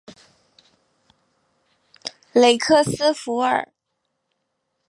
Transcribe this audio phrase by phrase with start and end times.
[2.33, 3.71] 雷克斯弗尔。